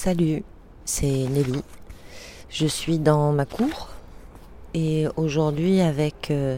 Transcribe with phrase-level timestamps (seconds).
[0.00, 0.44] Salut,
[0.84, 1.60] c'est Nelly.
[2.50, 3.88] Je suis dans ma cour
[4.72, 6.56] et aujourd'hui avec euh,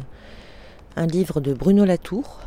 [0.95, 2.41] un livre de Bruno Latour,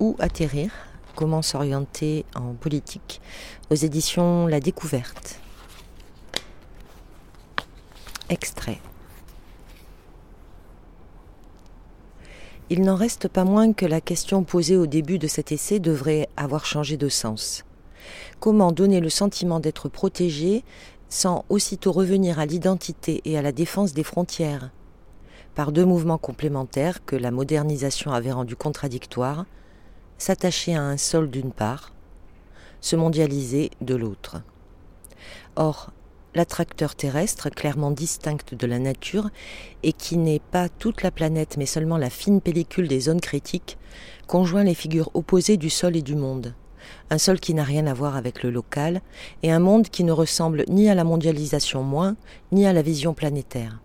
[0.00, 0.72] Où atterrir,
[1.16, 3.22] comment s'orienter en politique,
[3.70, 5.40] aux éditions La Découverte.
[8.28, 8.80] Extrait.
[12.68, 16.28] Il n'en reste pas moins que la question posée au début de cet essai devrait
[16.36, 17.64] avoir changé de sens.
[18.40, 20.64] Comment donner le sentiment d'être protégé
[21.08, 24.70] sans aussitôt revenir à l'identité et à la défense des frontières?
[25.54, 29.46] Par deux mouvements complémentaires que la modernisation avait rendus contradictoires,
[30.18, 31.92] s'attacher à un sol d'une part,
[32.80, 34.42] se mondialiser de l'autre.
[35.56, 35.92] Or,
[36.34, 39.30] l'attracteur terrestre, clairement distinct de la nature,
[39.82, 43.78] et qui n'est pas toute la planète mais seulement la fine pellicule des zones critiques,
[44.26, 46.54] conjoint les figures opposées du sol et du monde
[47.10, 49.00] un sol qui n'a rien à voir avec le local,
[49.42, 52.16] et un monde qui ne ressemble ni à la mondialisation moins,
[52.52, 53.80] ni à la vision planétaire.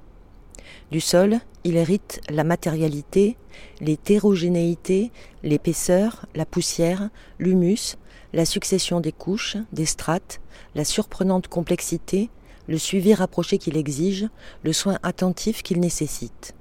[0.91, 3.37] Du sol, il hérite la matérialité,
[3.81, 5.11] l'hétérogénéité,
[5.43, 7.97] l'épaisseur, la poussière, l'humus,
[8.33, 10.41] la succession des couches, des strates,
[10.75, 12.29] la surprenante complexité,
[12.67, 14.27] le suivi rapproché qu'il exige,
[14.63, 16.55] le soin attentif qu'il nécessite.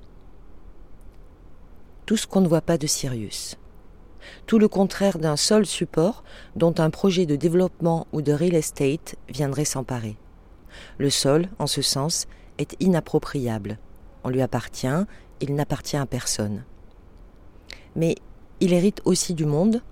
[2.06, 3.56] Tout ce qu'on ne voit pas de Sirius
[4.46, 6.24] tout le contraire d'un seul support
[6.56, 10.16] dont un projet de développement ou de real estate viendrait s'emparer.
[10.98, 12.26] Le sol, en ce sens,
[12.58, 13.78] est inappropriable.
[14.24, 14.86] On lui appartient,
[15.40, 16.64] il n'appartient à personne.
[17.96, 18.16] Mais
[18.60, 19.82] il hérite aussi du monde,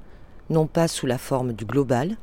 [0.50, 2.16] non pas sous la forme du global,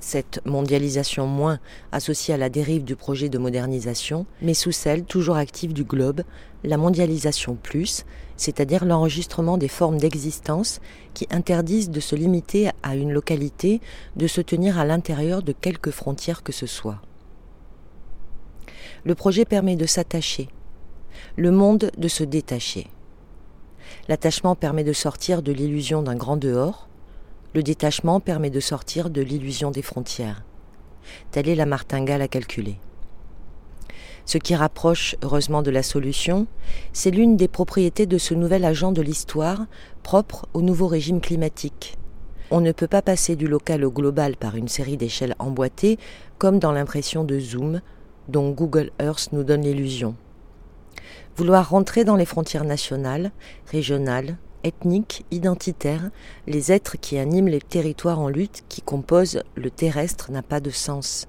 [0.00, 1.58] cette mondialisation moins
[1.92, 6.22] associée à la dérive du projet de modernisation, mais sous celle toujours active du globe,
[6.64, 8.04] la mondialisation plus,
[8.36, 10.80] c'est-à-dire l'enregistrement des formes d'existence
[11.14, 13.80] qui interdisent de se limiter à une localité,
[14.16, 17.00] de se tenir à l'intérieur de quelque frontière que ce soit.
[19.04, 20.48] Le projet permet de s'attacher,
[21.36, 22.88] le monde de se détacher.
[24.08, 26.89] L'attachement permet de sortir de l'illusion d'un grand dehors,
[27.54, 30.44] le détachement permet de sortir de l'illusion des frontières.
[31.30, 32.78] Telle est la martingale à calculer.
[34.26, 36.46] Ce qui rapproche heureusement de la solution,
[36.92, 39.66] c'est l'une des propriétés de ce nouvel agent de l'histoire
[40.02, 41.96] propre au nouveau régime climatique.
[42.52, 45.98] On ne peut pas passer du local au global par une série d'échelles emboîtées
[46.38, 47.80] comme dans l'impression de zoom
[48.28, 50.14] dont Google Earth nous donne l'illusion.
[51.36, 53.32] Vouloir rentrer dans les frontières nationales,
[53.66, 56.10] régionales, ethniques, identitaires,
[56.46, 60.70] les êtres qui animent les territoires en lutte qui composent le terrestre n'a pas de
[60.70, 61.26] sens.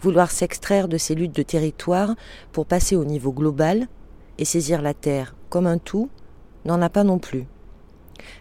[0.00, 2.14] Vouloir s'extraire de ces luttes de territoire
[2.52, 3.88] pour passer au niveau global
[4.38, 6.10] et saisir la Terre comme un tout
[6.64, 7.46] n'en a pas non plus.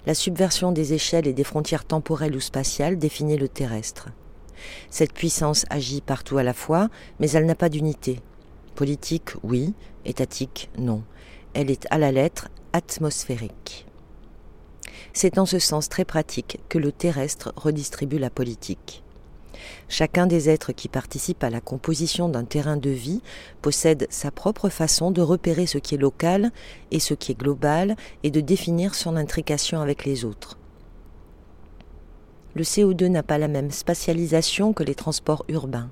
[0.06, 4.10] La subversion des échelles et des frontières temporelles ou spatiales définit le terrestre.
[4.90, 6.90] Cette puissance agit partout à la fois,
[7.20, 8.22] mais elle n'a pas d'unité.
[8.76, 9.74] Politique, oui,
[10.06, 11.04] étatique, non.
[11.54, 13.86] Elle est à la lettre atmosphérique.
[15.14, 19.04] C'est en ce sens très pratique que le terrestre redistribue la politique.
[19.88, 23.22] Chacun des êtres qui participent à la composition d'un terrain de vie
[23.62, 26.52] possède sa propre façon de repérer ce qui est local
[26.92, 30.58] et ce qui est global et de définir son intrication avec les autres.
[32.56, 35.90] Le CO2 n'a pas la même spatialisation que les transports urbains.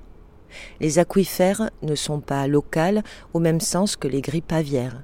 [0.80, 3.02] Les aquifères ne sont pas locales
[3.32, 5.02] au même sens que les grippes aviaires.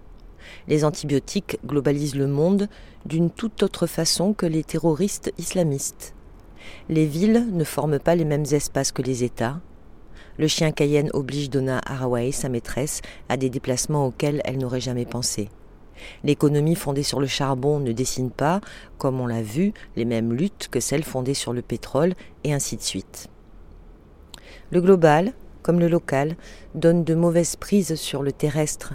[0.69, 2.69] Les antibiotiques globalisent le monde
[3.07, 6.15] d'une toute autre façon que les terroristes islamistes.
[6.89, 9.61] Les villes ne forment pas les mêmes espaces que les États.
[10.39, 15.07] Le chien Cayenne oblige Donna Haraway, sa maîtresse, à des déplacements auxquels elle n'aurait jamais
[15.07, 15.49] pensé.
[16.25, 18.61] L'économie fondée sur le charbon ne dessine pas,
[18.99, 22.15] comme on l'a vu, les mêmes luttes que celles fondées sur le pétrole,
[22.45, 23.29] et ainsi de suite.
[24.71, 25.33] Le global,
[25.63, 26.37] comme le local,
[26.75, 28.95] donne de mauvaises prises sur le terrestre,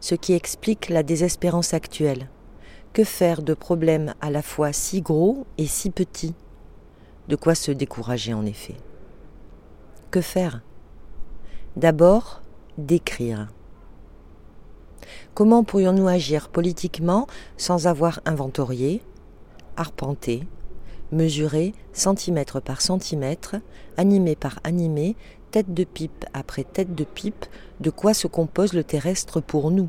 [0.00, 2.28] ce qui explique la désespérance actuelle.
[2.92, 6.34] Que faire de problèmes à la fois si gros et si petits?
[7.28, 8.76] De quoi se décourager en effet.
[10.10, 10.62] Que faire?
[11.76, 12.42] D'abord,
[12.78, 13.48] décrire.
[15.34, 19.02] Comment pourrions-nous agir politiquement sans avoir inventorié,
[19.76, 20.46] arpenté,
[21.12, 23.56] mesuré centimètre par centimètre,
[23.96, 25.16] animé par animé,
[25.50, 27.46] tête de pipe après tête de pipe,
[27.80, 29.88] de quoi se compose le terrestre pour nous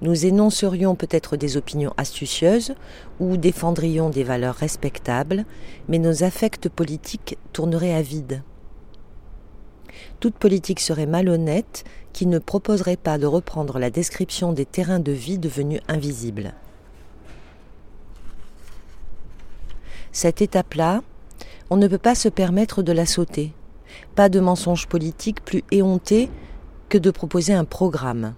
[0.00, 2.74] nous énoncerions peut-être des opinions astucieuses
[3.20, 5.44] ou défendrions des valeurs respectables,
[5.88, 8.42] mais nos affects politiques tourneraient à vide.
[10.20, 15.12] Toute politique serait malhonnête qui ne proposerait pas de reprendre la description des terrains de
[15.12, 16.54] vie devenus invisibles.
[20.12, 21.02] Cette étape-là,
[21.70, 23.52] on ne peut pas se permettre de la sauter.
[24.14, 26.30] Pas de mensonge politique plus éhonté
[26.88, 28.34] que de proposer un programme.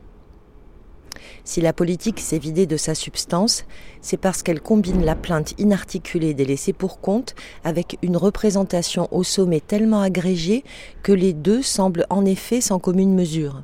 [1.45, 3.65] Si la politique s'est vidée de sa substance,
[4.01, 9.23] c'est parce qu'elle combine la plainte inarticulée des laissés pour compte avec une représentation au
[9.23, 10.65] sommet tellement agrégée
[11.03, 13.63] que les deux semblent en effet sans commune mesure.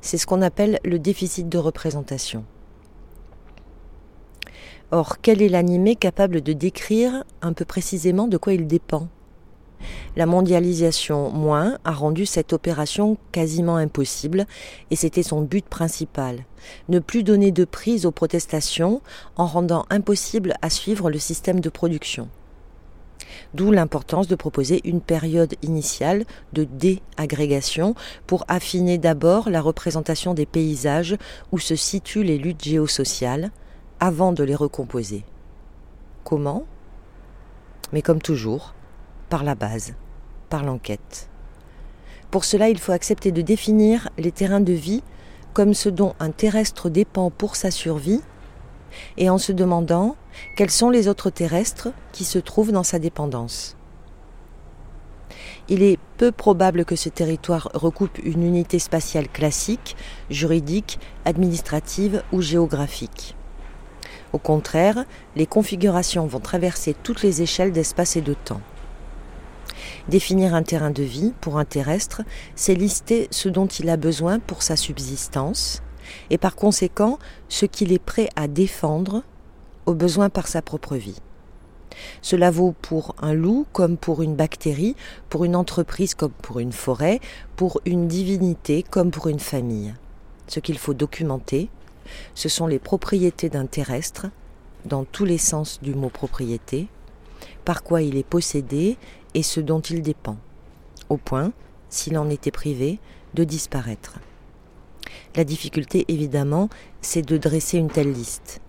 [0.00, 2.44] C'est ce qu'on appelle le déficit de représentation.
[4.90, 9.08] Or, quel est l'animé capable de décrire un peu précisément de quoi il dépend?
[10.16, 14.46] La mondialisation moins a rendu cette opération quasiment impossible
[14.90, 16.44] et c'était son but principal.
[16.88, 19.00] Ne plus donner de prise aux protestations
[19.36, 22.28] en rendant impossible à suivre le système de production.
[23.54, 27.94] D'où l'importance de proposer une période initiale de déagrégation
[28.26, 31.16] pour affiner d'abord la représentation des paysages
[31.52, 33.50] où se situent les luttes géosociales
[34.00, 35.24] avant de les recomposer.
[36.24, 36.64] Comment?
[37.92, 38.74] Mais comme toujours,
[39.28, 39.94] par la base,
[40.48, 41.28] par l'enquête.
[42.30, 45.02] Pour cela, il faut accepter de définir les terrains de vie
[45.54, 48.20] comme ce dont un terrestre dépend pour sa survie,
[49.16, 50.16] et en se demandant
[50.56, 53.76] quels sont les autres terrestres qui se trouvent dans sa dépendance.
[55.68, 59.96] Il est peu probable que ce territoire recoupe une unité spatiale classique,
[60.30, 63.36] juridique, administrative ou géographique.
[64.32, 65.04] Au contraire,
[65.36, 68.60] les configurations vont traverser toutes les échelles d'espace et de temps.
[70.08, 72.22] Définir un terrain de vie pour un terrestre,
[72.54, 75.82] c'est lister ce dont il a besoin pour sa subsistance
[76.30, 77.18] et par conséquent
[77.48, 79.22] ce qu'il est prêt à défendre
[79.86, 81.20] au besoin par sa propre vie.
[82.22, 84.94] Cela vaut pour un loup comme pour une bactérie,
[85.28, 87.20] pour une entreprise comme pour une forêt,
[87.56, 89.94] pour une divinité comme pour une famille.
[90.46, 91.68] Ce qu'il faut documenter,
[92.34, 94.26] ce sont les propriétés d'un terrestre,
[94.84, 96.88] dans tous les sens du mot propriété,
[97.64, 98.96] par quoi il est possédé
[99.34, 100.36] et ce dont il dépend,
[101.08, 101.52] au point,
[101.88, 102.98] s'il en était privé,
[103.34, 104.18] de disparaître.
[105.36, 106.68] La difficulté, évidemment,
[107.00, 108.60] c'est de dresser une telle liste.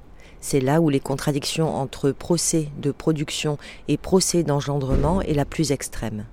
[0.41, 3.57] C'est là où les contradictions entre procès de production
[3.87, 6.25] et procès d'engendrement est la plus extrême.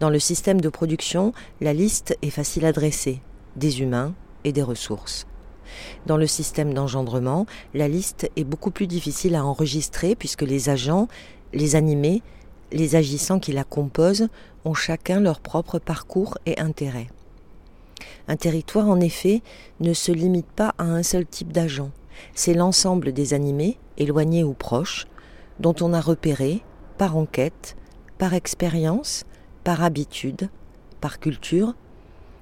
[0.00, 3.20] Dans le système de production, la liste est facile à dresser,
[3.56, 4.14] des humains
[4.44, 5.26] et des ressources.
[6.06, 11.08] Dans le système d'engendrement, la liste est beaucoup plus difficile à enregistrer puisque les agents,
[11.52, 12.22] les animés,
[12.72, 14.28] les agissants qui la composent
[14.64, 17.08] ont chacun leur propre parcours et intérêt.
[18.28, 19.42] Un territoire, en effet,
[19.80, 21.90] ne se limite pas à un seul type d'agent.
[22.34, 25.06] C'est l'ensemble des animés, éloignés ou proches,
[25.60, 26.62] dont on a repéré,
[26.98, 27.76] par enquête,
[28.18, 29.24] par expérience,
[29.64, 30.48] par habitude,
[31.00, 31.74] par culture,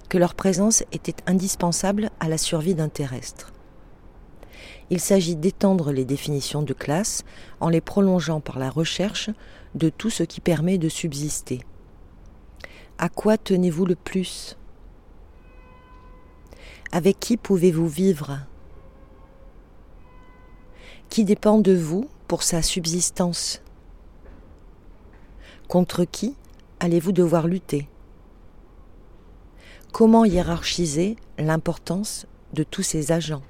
[0.09, 3.53] que leur présence était indispensable à la survie d'un terrestre.
[4.90, 7.22] Il s'agit d'étendre les définitions de classe
[7.60, 9.31] en les prolongeant par la recherche
[9.76, 11.60] de tout ce qui permet de subsister.
[12.98, 14.56] À quoi tenez-vous le plus?
[16.91, 18.41] Avec qui pouvez-vous vivre?
[21.08, 23.62] Qui dépend de vous pour sa subsistance?
[25.69, 26.34] Contre qui
[26.81, 27.88] allez-vous devoir lutter?
[29.93, 33.43] Comment hiérarchiser l'importance de tous ces agents?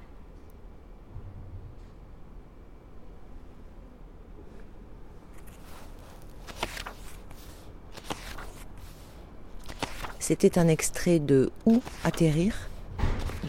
[10.31, 12.55] C'était un extrait de Où atterrir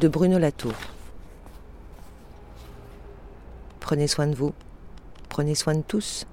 [0.00, 0.74] de Bruno Latour.
[3.78, 4.52] Prenez soin de vous,
[5.28, 6.26] prenez soin de tous.